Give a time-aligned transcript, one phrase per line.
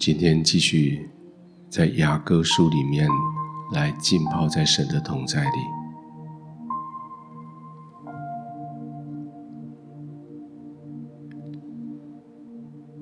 [0.00, 1.10] 今天继续
[1.68, 3.06] 在雅各书里面
[3.74, 5.50] 来浸泡在神的同在里。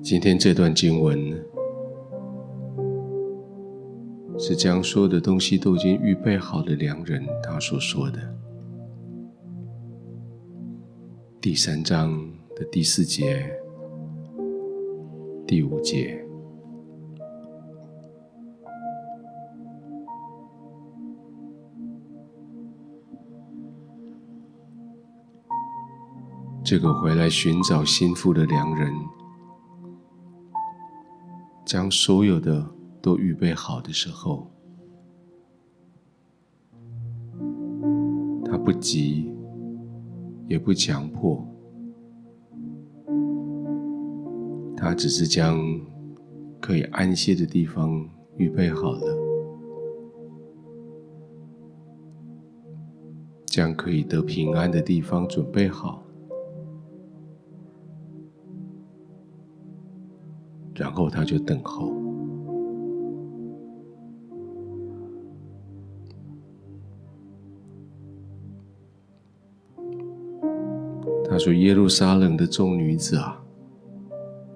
[0.03, 1.41] 今天这段经文
[4.37, 8.19] 是将所有的东西都已经预备好的良人他所说的。
[11.39, 13.49] 第三章的第四节、
[15.47, 16.28] 第五节。
[26.69, 28.93] 这个回来寻找心腹的良人，
[31.65, 32.63] 将所有的
[33.01, 34.51] 都预备好的时候，
[38.45, 39.33] 他不急，
[40.45, 41.43] 也不强迫，
[44.77, 45.59] 他只是将
[46.61, 49.17] 可以安歇的地方预备好了，
[53.47, 56.03] 将可以得平安的地方准备好。
[60.79, 61.91] 然后他就等候。
[71.29, 73.43] 他说：“耶路撒冷的众女子啊，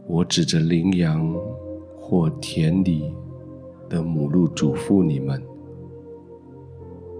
[0.07, 1.35] 我指着羚羊
[1.99, 3.13] 或田里
[3.89, 5.43] 的母鹿嘱咐你们，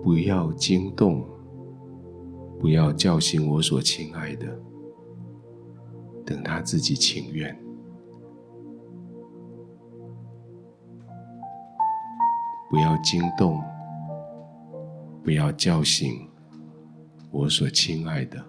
[0.02, 1.26] 不要惊动，
[2.58, 4.48] 不要叫醒我所亲爱的，
[6.26, 7.54] 等他自己情愿。”
[12.74, 13.62] 不要惊动，
[15.24, 16.28] 不要叫醒
[17.30, 18.44] 我所亲爱的，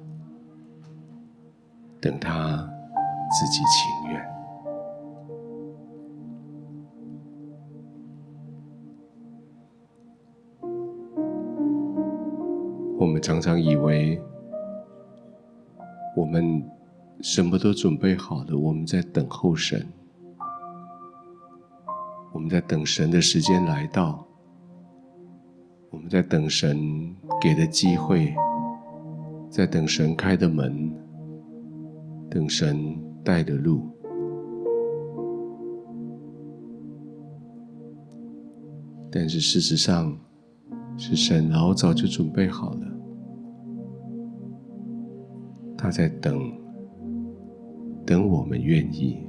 [2.01, 2.67] 等他
[3.31, 4.27] 自己情愿。
[12.99, 14.19] 我们常常以为
[16.17, 16.67] 我们
[17.21, 19.87] 什么都准备好了，我们在等候神。
[22.34, 24.27] 我们在等神的时间来到，
[25.89, 28.34] 我们在等神给的机会，
[29.49, 30.93] 在等神开的门，
[32.28, 33.89] 等神带的路。
[39.12, 40.19] 但是事实上，
[40.97, 42.81] 是神老早就准备好了，
[45.78, 46.53] 他在等，
[48.05, 49.25] 等我们愿意。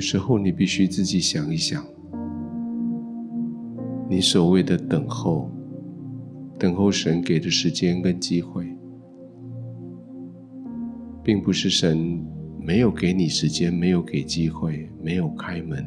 [0.00, 1.84] 有时候你必须自己想一想，
[4.08, 5.50] 你所谓的等候，
[6.58, 8.66] 等候神给的时间跟机会，
[11.22, 12.18] 并不是神
[12.58, 15.84] 没有给你时间，没有给机会，没有开门，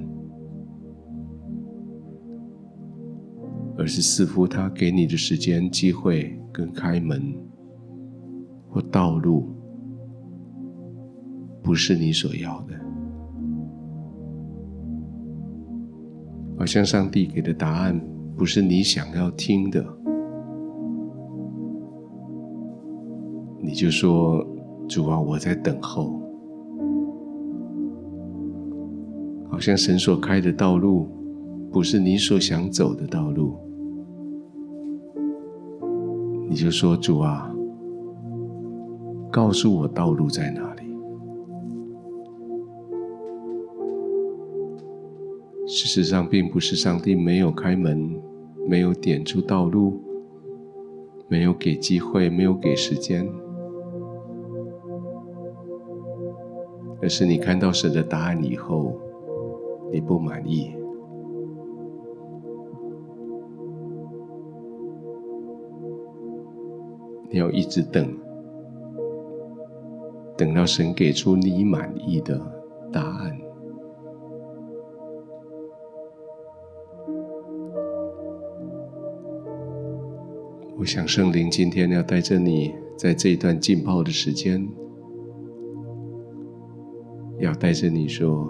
[3.79, 7.33] 而是似乎他给你的时间、机会跟开门
[8.69, 9.49] 或道路，
[11.63, 12.82] 不是你所要的。
[16.63, 17.99] 好像上帝给的答案
[18.37, 19.85] 不是你想要听的，
[23.59, 24.41] 你就说
[24.87, 26.21] ：“主啊，我在等候。”
[29.51, 31.09] 好像神所开的道路
[31.69, 33.57] 不是你所想走的道路，
[36.47, 37.53] 你就说：“主啊，
[39.29, 40.72] 告诉我道路在哪
[45.75, 48.21] 事实上，并不是上帝没有开门，
[48.69, 49.99] 没有点出道路，
[51.27, 53.27] 没有给机会，没有给时间，
[57.01, 58.93] 而是你看到神的答案以后，
[59.91, 60.75] 你不满意，
[67.31, 68.15] 你要一直等，
[70.37, 72.39] 等到神给出你满意的
[72.91, 73.35] 答案。
[80.75, 84.67] 我想圣灵今天要带着你，在这一段浸泡的时间，
[87.39, 88.49] 要带着你说：“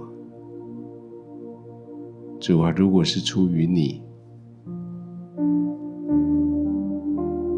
[2.39, 4.01] 主啊，如果是出于你，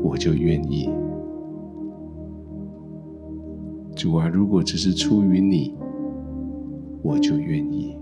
[0.03, 0.89] 我就愿意；
[3.95, 5.75] 主啊，如果只是出于你，
[7.03, 7.95] 我就愿意。”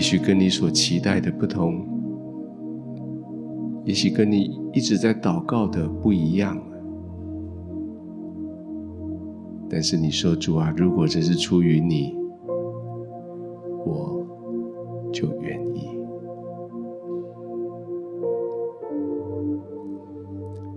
[0.00, 1.86] 也许跟你所期待的不同，
[3.84, 6.58] 也许跟你一直在祷告的不一样。
[9.68, 12.16] 但是你说主啊，如果这是出于你，
[13.84, 14.26] 我
[15.12, 15.90] 就愿意。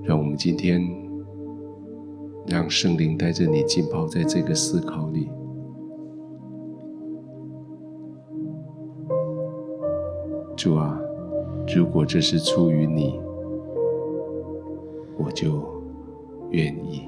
[0.03, 0.81] 让我们今天
[2.45, 5.29] 让圣灵带着你浸泡在这个思考里。
[10.63, 10.97] 主啊，
[11.75, 13.19] 如果这是出于你，
[15.17, 15.61] 我就
[16.51, 17.01] 愿意。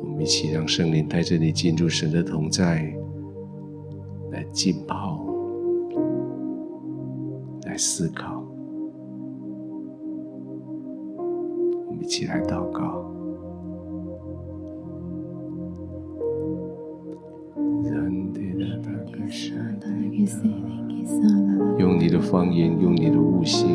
[0.00, 2.90] 我们一起让圣灵带着你进入神的同在，
[4.30, 5.22] 来浸泡，
[7.66, 8.42] 来思考。
[11.86, 13.15] 我们一起来祷告。
[21.78, 23.68] 用你的方言，用你的悟性，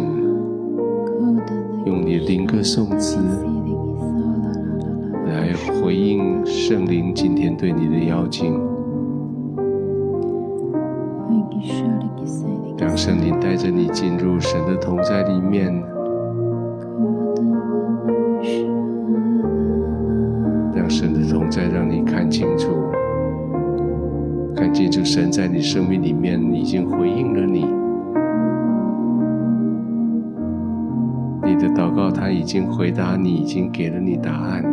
[1.86, 3.20] 用你的灵歌颂词。
[5.28, 8.54] 来回应圣灵今天对你的邀请，
[12.78, 15.74] 让圣灵带着你进入神的同在里面，
[20.74, 22.70] 让神的同在让你看清楚，
[24.82, 27.60] 看清楚神在你生命里面已经回应了你，
[31.46, 34.64] 你的祷告他已经回答你，已经给了你答案。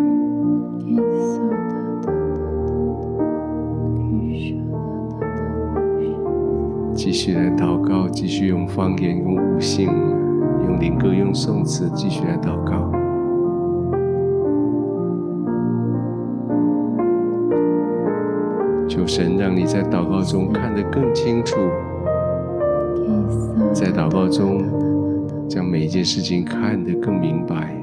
[6.94, 9.90] 继续来祷告，继续用方言、用悟性、
[10.64, 12.87] 用灵歌、用颂词，继续来祷告。
[19.18, 21.56] 神让你在祷告中看得更清楚，
[23.74, 24.62] 在祷告中
[25.48, 27.77] 将每一件事情看得更明白。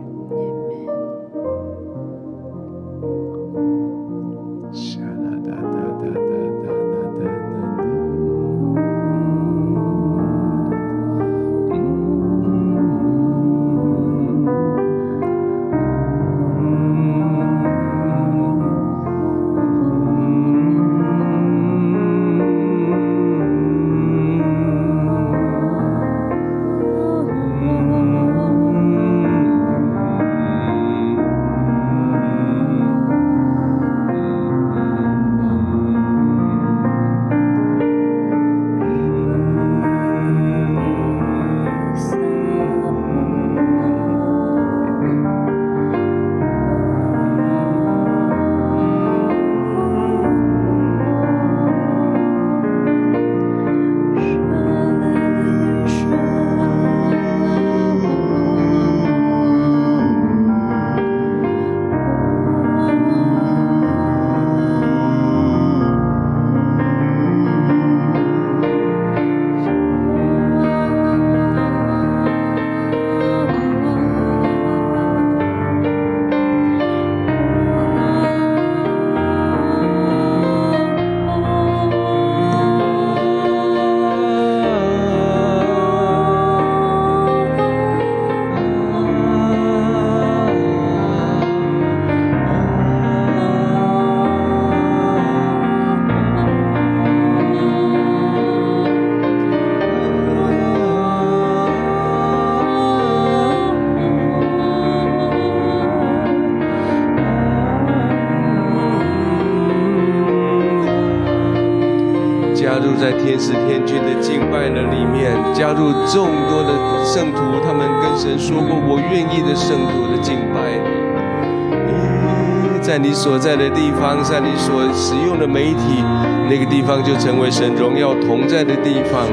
[123.06, 126.04] 你。”所在的地方，在你所使用的媒体，
[126.50, 129.26] 那个地方就成为神荣耀同在的地方，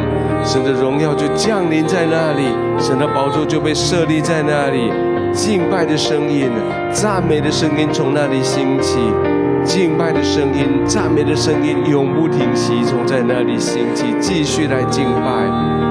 [0.45, 2.45] 神的荣耀就降临在那里，
[2.79, 4.91] 神的宝座就被设立在那里，
[5.33, 6.51] 敬拜的声音、
[6.93, 8.99] 赞美的声音从那里兴起。
[9.65, 15.82] 敬拜的声音，赞美的声音，永不停息，从在那里兴起，继续来敬拜。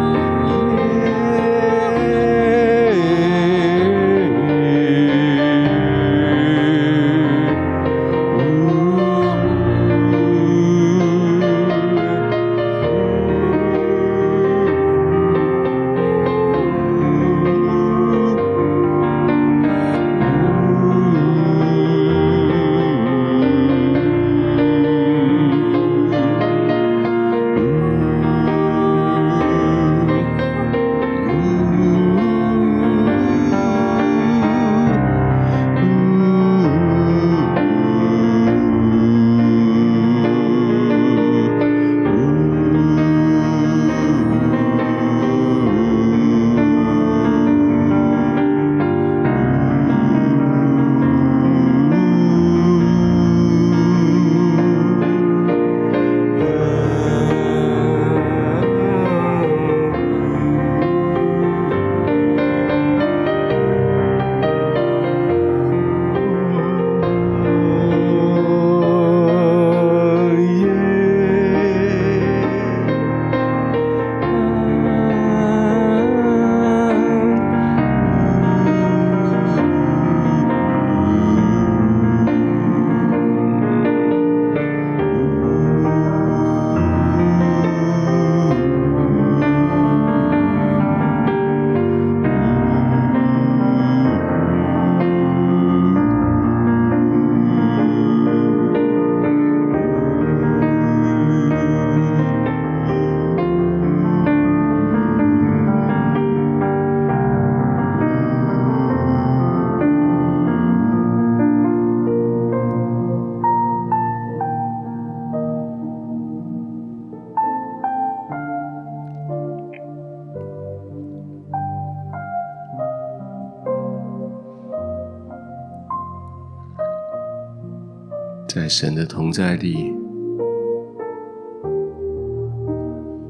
[128.71, 129.93] 神的同在里，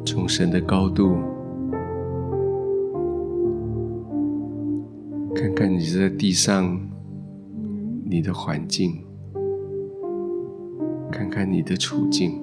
[0.06, 1.16] 从神的高度
[5.34, 6.80] 看看你在地上
[8.06, 9.04] 你的环境，
[11.12, 12.40] 看看你的处境。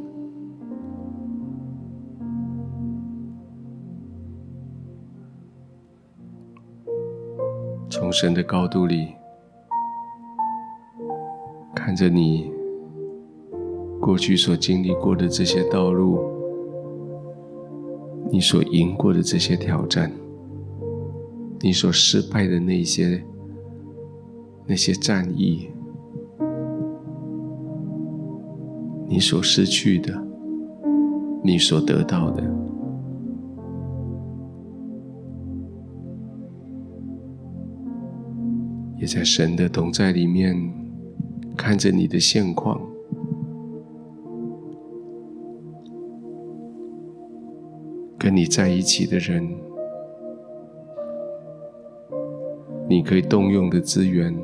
[7.88, 9.14] 从神的高度里
[11.76, 12.58] 看着你
[14.09, 16.19] 过去所经历过的这些道路，
[18.33, 20.11] 你所赢过的这些挑战，
[21.61, 23.23] 你所失败的那些
[24.67, 25.69] 那些战役，
[29.07, 30.19] 你所失去的，
[31.45, 32.43] 你所得到的。
[38.97, 40.57] 也在神的同在里面，
[41.55, 42.81] 看着你的现况，
[48.28, 49.42] 跟你在一起的人，
[52.87, 54.37] 你可以动用的资源，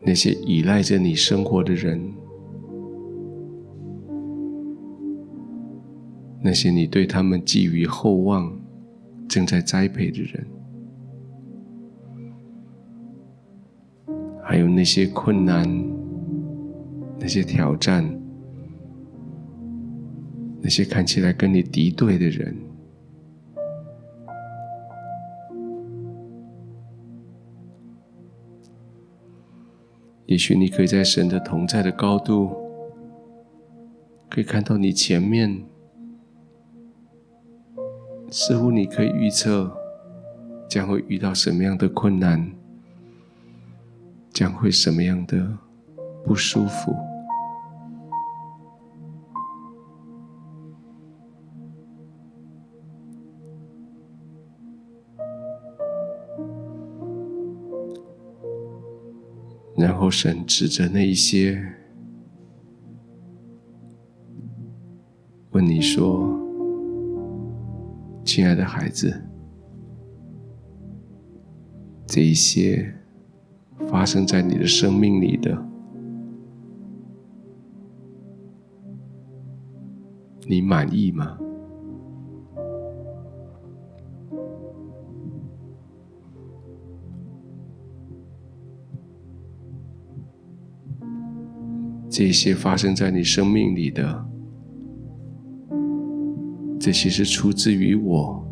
[0.00, 2.14] 那些依赖着你生活的人，
[6.40, 8.50] 那些你对他们寄予厚望。
[9.28, 10.46] 正在栽培的人，
[14.42, 15.68] 还有那些困难、
[17.18, 18.18] 那些挑战、
[20.66, 22.56] 那些看起来跟你敌对的人，
[30.26, 32.50] 也许你可以在神的同在的高度，
[34.28, 35.62] 可以看到你前面。
[38.28, 39.72] 似乎你可以预测
[40.68, 42.50] 将会遇到什么样的困难，
[44.32, 45.56] 将会什么样的
[46.24, 47.05] 不舒服。
[59.76, 61.62] 然后神指着那一些，
[65.50, 66.34] 问你说。
[68.24, 69.22] 亲爱的孩子，
[72.08, 72.92] 这一些
[73.88, 75.64] 发生在你的生命里的，
[80.48, 81.38] 你满意吗？
[92.18, 94.26] 这些发生在你生命里的。
[96.80, 98.42] 这些是出自于我，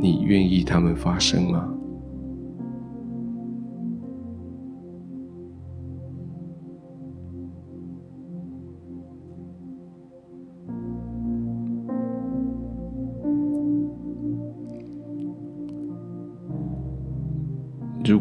[0.00, 1.72] 你愿意他们发生吗？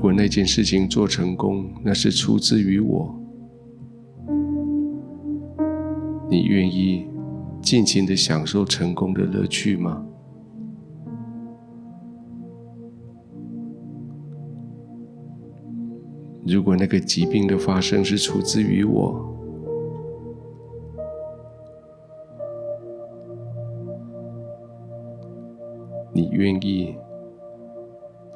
[0.02, 3.16] 如果那件事情做成功，那是出自于我。
[6.28, 7.06] 你愿意
[7.62, 10.04] 尽情的享受成功的乐趣吗？
[16.48, 19.24] 如果那个疾病的发生是出自于我，
[26.12, 26.96] 你愿意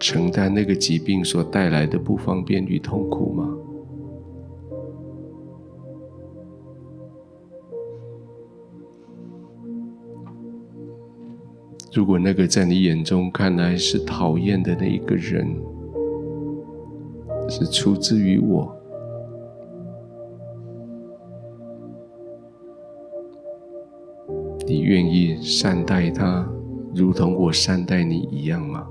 [0.08, 3.58] 承担那个疾病所带来的不方便与痛苦吗？
[11.92, 15.48] 如果那个在你眼中看来是讨厌的那一个人，
[17.50, 18.72] 是出自于我，
[24.68, 26.48] 你愿意善待他，
[26.94, 28.88] 如同我善待你一样吗？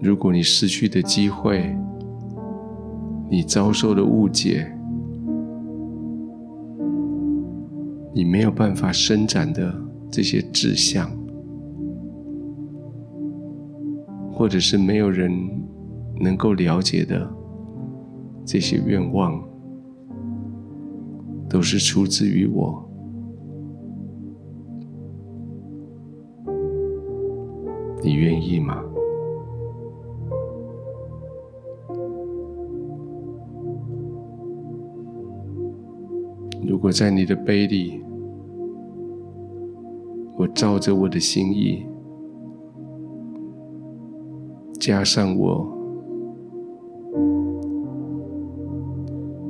[0.00, 1.74] 如果你失去的机会，
[3.30, 4.70] 你遭受的误解，
[8.14, 9.74] 你没有办法伸展的
[10.10, 11.10] 这些志向，
[14.30, 15.32] 或者是没有人
[16.20, 17.28] 能够了解的
[18.44, 19.42] 这些愿望，
[21.48, 22.82] 都是出自于我。
[28.02, 28.82] 你愿意吗？
[36.86, 38.00] 我在你的杯里，
[40.36, 41.84] 我照着我的心意，
[44.78, 45.66] 加上我，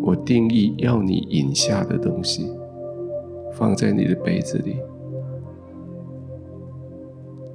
[0.00, 2.50] 我定义要你饮下的东西，
[3.52, 4.76] 放在你的杯子里，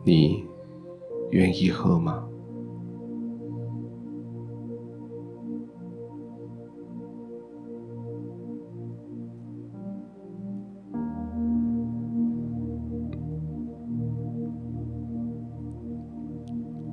[0.06, 0.44] 你
[1.32, 2.28] 愿意喝吗？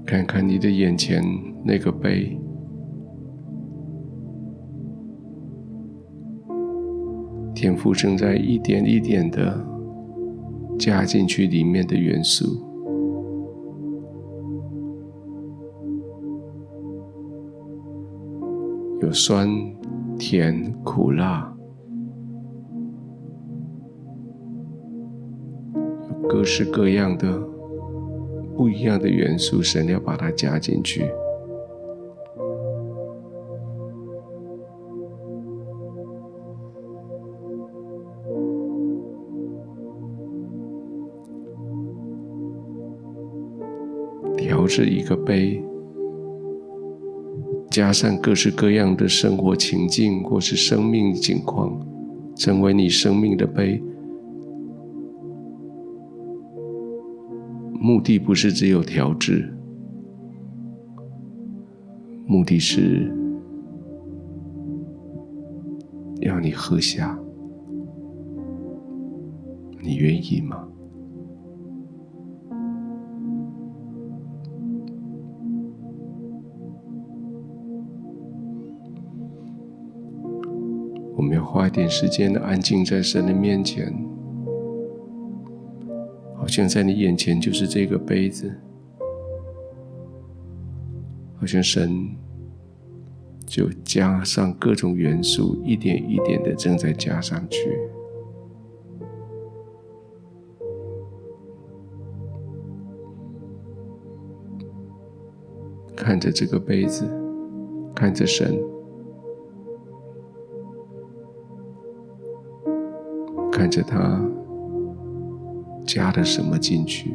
[0.09, 1.23] 看看你的眼前
[1.63, 2.41] 那个杯，
[7.55, 9.63] 天赋正在一点一点的
[10.79, 12.47] 加进去里面的元素，
[19.03, 19.47] 有酸、
[20.19, 21.55] 甜、苦、辣，
[25.75, 27.58] 有各式各样的。
[28.59, 31.05] 不一样的元素，神要把它加进去，
[44.37, 45.63] 调制一个杯，
[47.71, 51.81] 加上各式各样的生活情境或是生命境况，
[52.35, 53.81] 成为你生命的杯。
[57.99, 59.53] 目的不是只有调制，
[62.29, 63.13] 目的是
[66.21, 67.19] 要你喝下，
[69.83, 70.65] 你愿意吗？
[81.17, 84.08] 我们要花一点时间的安静在神的面前。
[86.49, 88.51] 好像在你眼前就是这个杯子，
[91.39, 92.09] 好像神
[93.45, 97.69] 就加上各种元素，一点一点的正在加上去。
[105.95, 107.05] 看着这个杯子，
[107.95, 108.59] 看着神，
[113.53, 114.38] 看着他。
[115.89, 117.15] 加了什么进去？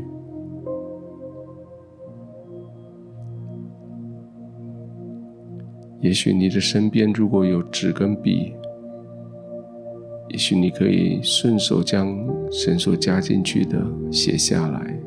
[6.02, 8.54] 也许你的身边如果有纸跟笔，
[10.30, 12.14] 也许你可以顺手将
[12.52, 13.80] 神所加进去的
[14.12, 15.00] 写下来。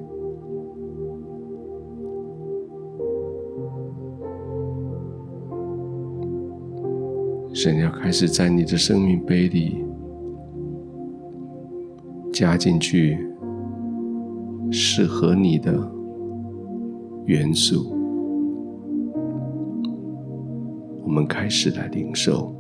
[7.53, 9.85] 神要开始在你的生命杯里
[12.33, 13.36] 加进去。
[14.71, 15.73] 适合你的
[17.27, 17.93] 元素，
[21.05, 22.56] 我们开始来领受。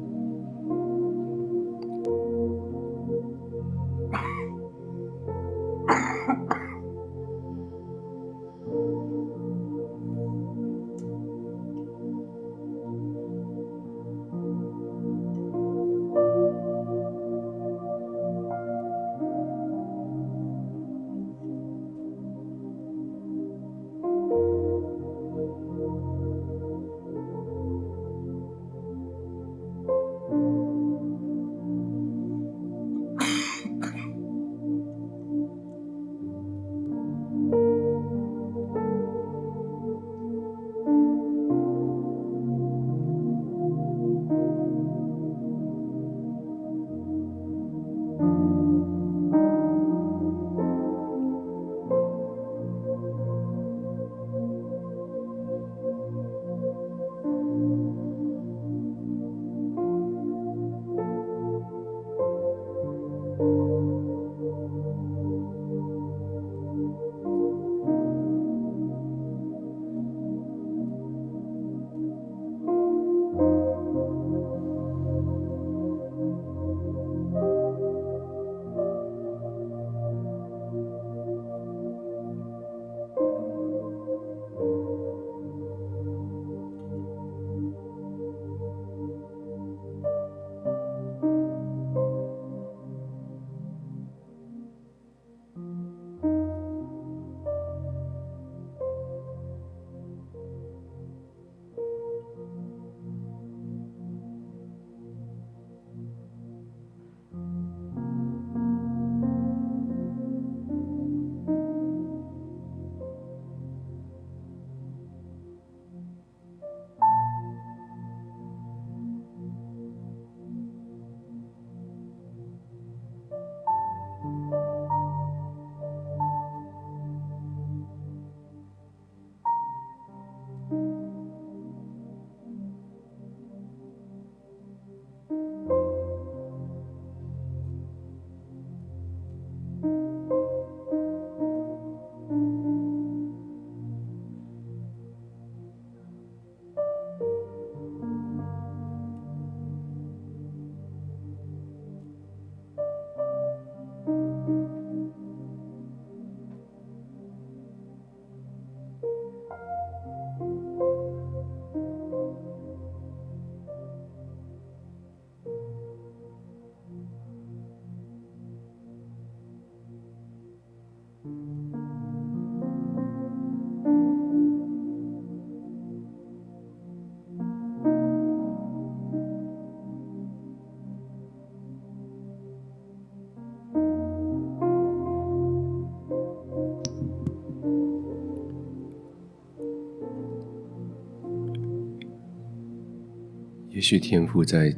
[193.88, 194.74] 去天赋在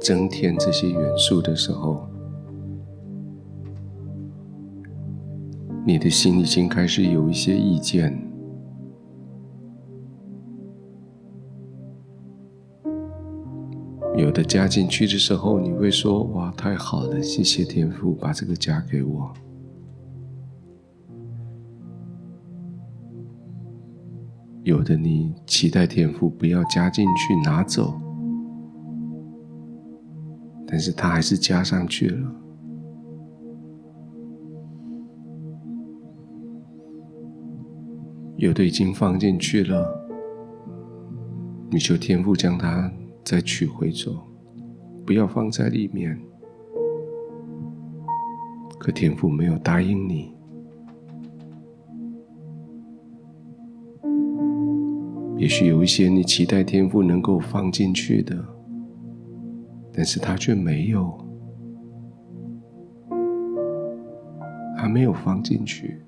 [0.00, 2.04] 增添这些元素的时候，
[5.86, 8.20] 你的心已经开始有一些意见。
[14.16, 19.32] 有的加进去的时候，你会说：“哇，太好了，谢谢天赋把这个加给我。”
[24.64, 28.00] 有的你期待天父不要加进去拿走，
[30.66, 32.34] 但是他还是加上去了。
[38.38, 39.86] 有的已经放进去了，
[41.70, 42.90] 你求天父将它
[43.22, 44.16] 再取回走，
[45.04, 46.18] 不要放在里面。
[48.78, 50.33] 可天父没有答应你。
[55.36, 58.42] 也许有一些你期待天赋能够放进去的，
[59.92, 61.12] 但是他却没有，
[64.76, 66.00] 还没有放进去。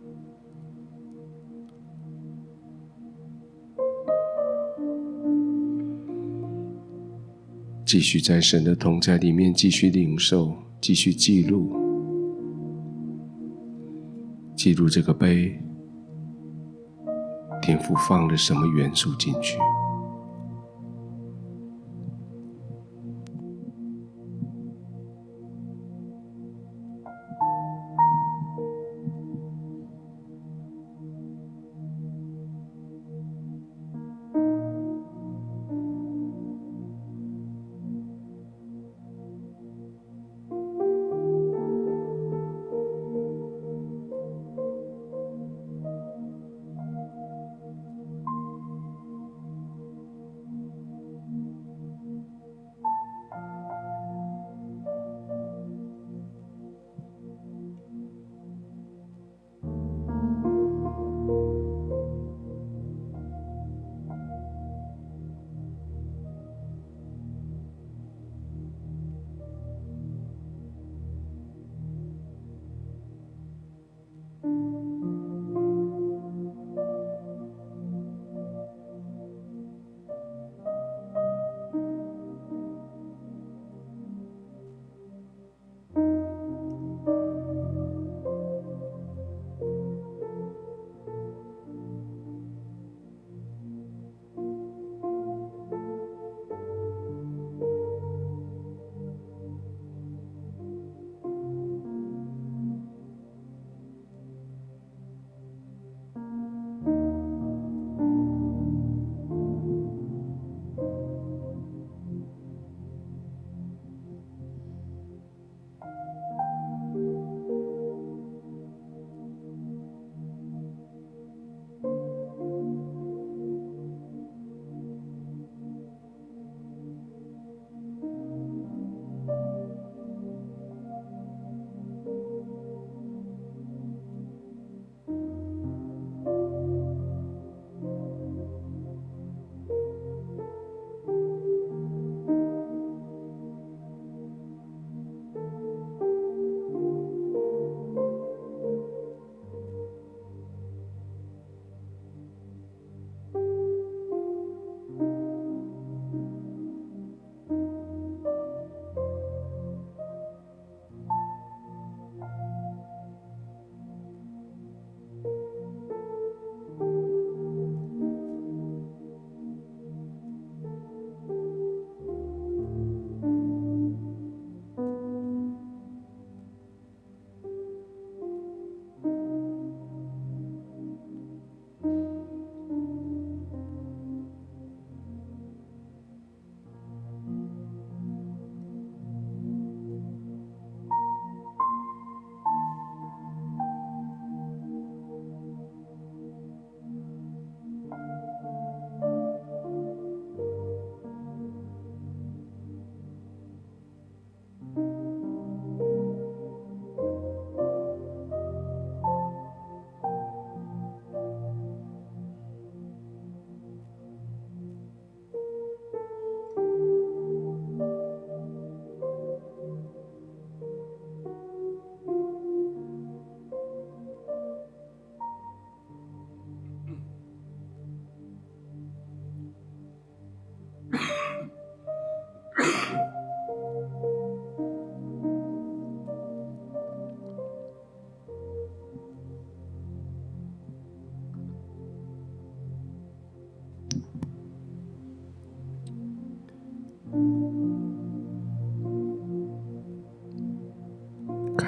[7.84, 11.72] 继续在神的同在里面继续领受，继续记录，
[14.56, 15.56] 记录这个杯。
[17.66, 19.58] 天赋放了什么元素进去？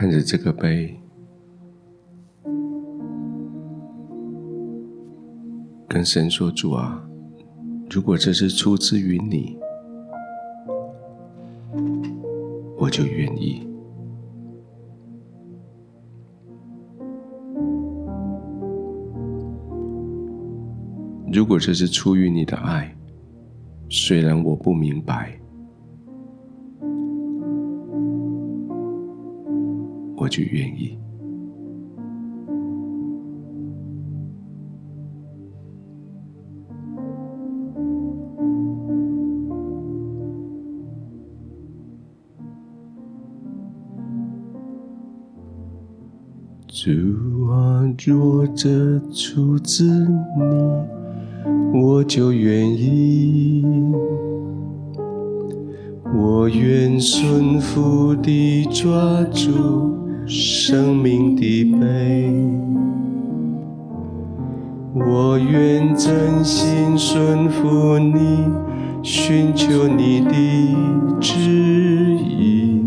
[0.09, 0.99] 看着这个杯，
[5.87, 7.07] 跟神说：“主啊，
[7.90, 9.59] 如果这是出自于你，
[12.79, 13.68] 我就愿意。”
[21.31, 22.97] 如果这是出于你的爱，
[23.90, 25.38] 虽然我不明白，
[30.29, 30.99] 我就愿意。
[46.69, 50.99] 主啊，若这出自你。
[51.73, 53.64] 我就愿意，
[56.14, 59.88] 我愿顺服地抓住
[60.29, 62.31] 生命的杯，
[64.95, 68.45] 我愿真心顺服你，
[69.03, 70.31] 寻求你的
[71.19, 72.83] 旨意，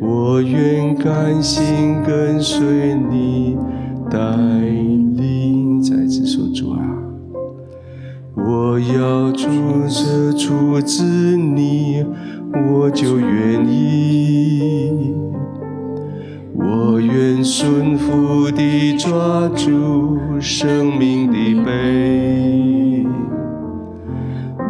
[0.00, 3.58] 我愿甘心跟随你
[4.10, 6.80] 带领，再次说主啊。
[8.34, 9.50] 我要做
[9.86, 12.06] 这出自你，
[12.54, 15.12] 我就愿意。
[16.62, 23.06] 我愿顺服地抓住生命的杯，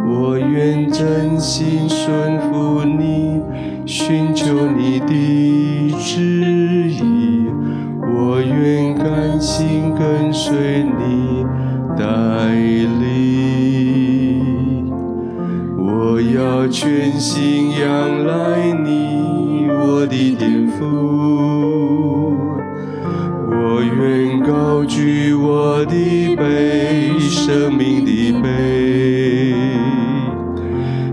[0.07, 3.41] 我愿真心顺服你，
[3.85, 7.45] 寻求你的旨意，
[8.01, 11.45] 我愿甘心跟随你
[11.97, 12.03] 带
[13.01, 13.11] 领。
[15.77, 21.20] 我要全心仰赖你，我的天父。
[27.43, 29.55] 生命的杯。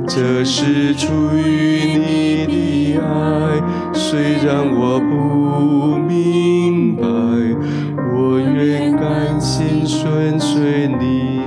[0.07, 3.59] 这是出于你的爱，
[3.95, 7.03] 虽然我不明白，
[8.13, 11.41] 我愿甘心顺随你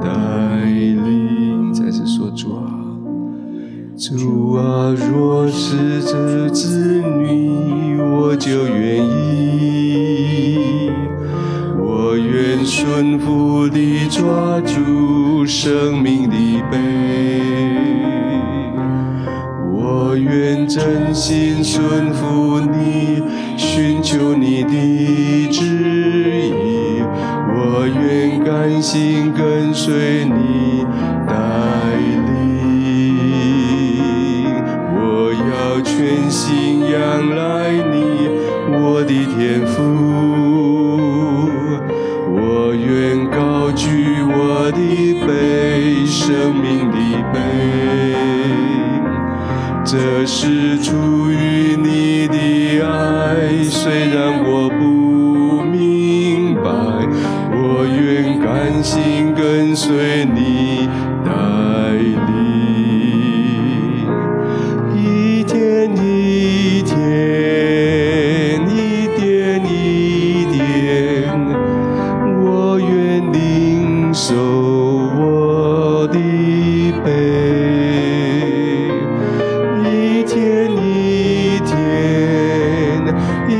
[0.00, 0.06] 带
[0.70, 1.72] 领。
[1.74, 2.62] 再次说主啊。
[3.96, 9.77] 主啊，若是这子女，我就愿意。
[12.70, 16.36] 顺服地抓住生命的
[16.70, 16.76] 杯，
[19.72, 23.22] 我愿真心顺服你，
[23.56, 27.00] 寻求你的旨意，
[27.56, 30.67] 我愿甘心跟随你
[49.90, 51.17] 这是出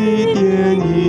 [0.09, 1.08] 一点一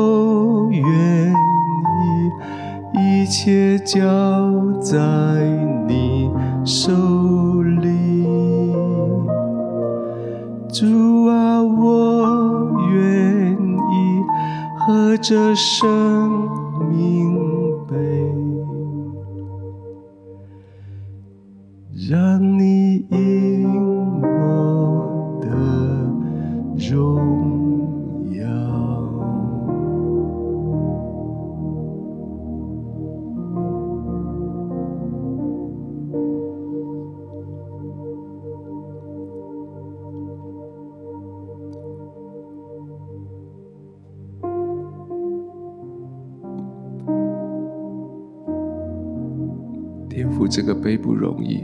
[0.00, 1.34] 我愿意，
[2.98, 3.98] 一切交
[4.80, 4.96] 在
[5.86, 6.30] 你
[6.64, 6.90] 手
[7.62, 8.24] 里。
[10.72, 14.22] 主啊，我愿意
[14.78, 16.48] 喝这生
[16.88, 17.36] 命
[17.86, 17.94] 杯，
[22.08, 23.68] 让你饮
[24.22, 25.48] 我的
[26.90, 27.39] 荣。
[50.50, 51.58] 这个杯不容易。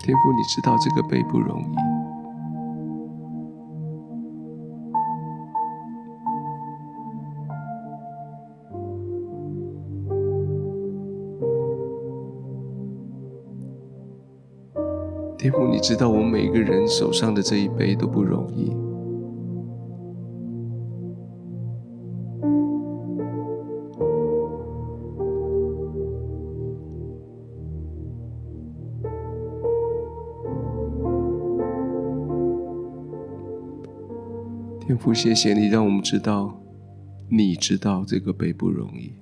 [0.00, 1.64] 天父，你知道这个杯不容易。
[15.36, 18.83] 天父，你知道我每个人手上的这一杯都不容易。
[35.04, 36.58] 父，谢谢你让我们知道，
[37.28, 39.12] 你知道这个杯不容易。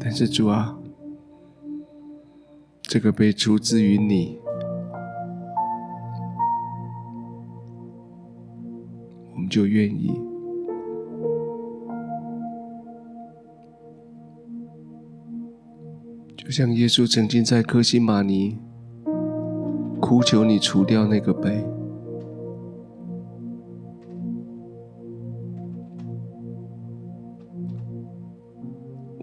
[0.00, 0.78] 但是主啊，
[2.80, 4.38] 这个杯出自于你，
[9.34, 10.31] 我们就愿意。
[16.52, 18.58] 像耶稣曾经在科西马尼
[19.98, 21.64] 哭求你除掉那个杯，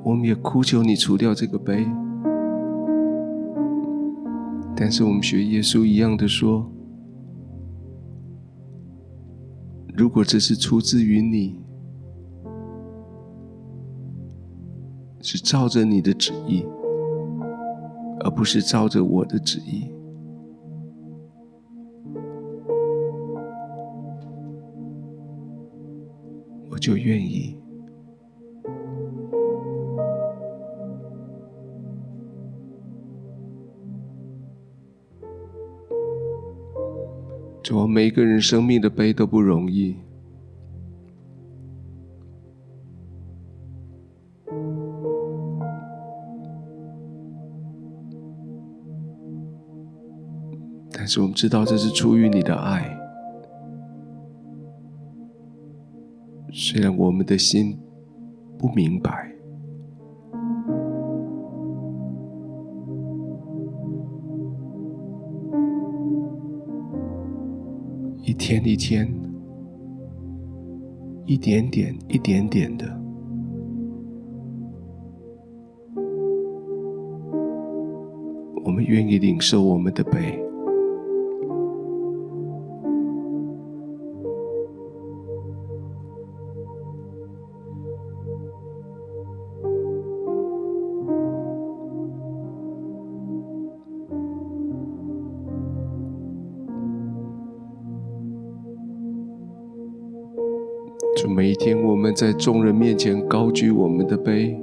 [0.03, 1.85] 我们也哭求你除掉这个杯，
[4.75, 6.67] 但是我们学耶稣一样的说：
[9.95, 11.59] 如果这是出自于你，
[15.21, 16.65] 是照着你的旨意。
[18.21, 19.91] 而不是照着我的旨意，
[26.69, 27.57] 我就愿意。
[37.61, 39.95] 主，每一个人生命的悲都不容易。
[51.09, 52.95] 是我们知道这是出于你的爱，
[56.51, 57.75] 虽然我们的心
[58.59, 59.33] 不明白，
[68.21, 69.11] 一天一天，
[71.25, 72.85] 一点点，一点点的，
[78.63, 80.48] 我们愿意领受我们的杯。
[101.39, 104.59] 每一天，我们在众人面前高举我们的杯，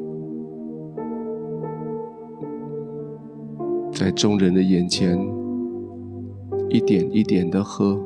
[3.90, 5.18] 在众人的眼前
[6.68, 7.98] 一点一点的喝，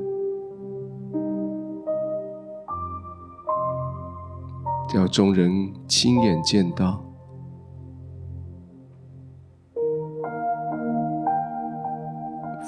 [4.88, 5.50] 叫众人
[5.88, 7.04] 亲眼见到，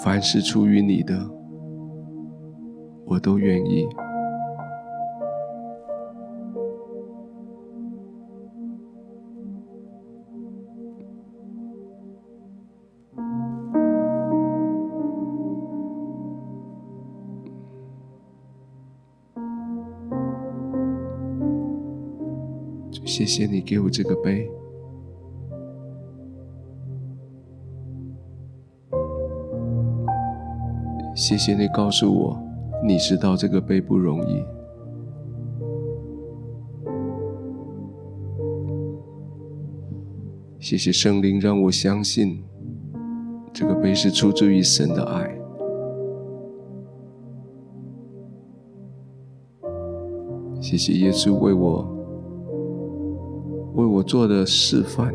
[0.03, 1.31] 凡是出于你的，
[3.07, 3.87] 我都愿意。
[23.23, 24.51] 谢谢你给我这个杯。
[31.15, 32.43] 谢谢你告诉我，
[32.85, 34.45] 你知道这个杯不容易。
[40.59, 42.43] 谢谢圣灵让我相信，
[43.53, 45.39] 这个杯是出自于神的爱。
[50.61, 52.02] 谢谢耶稣为我。
[53.75, 55.15] 为我做的示范。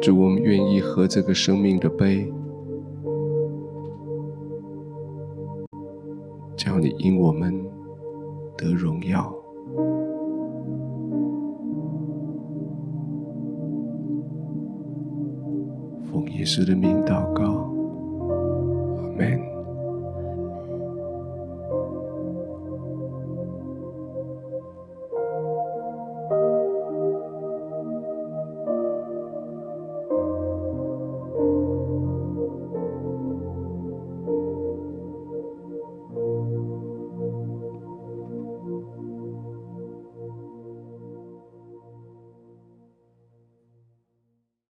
[0.00, 2.32] 主，我们愿意喝这个生命的杯。
[6.56, 7.54] 叫你因我们
[8.56, 9.35] 得荣耀，
[16.46, 17.44] 稣的名祷告，
[19.02, 19.55] 阿门。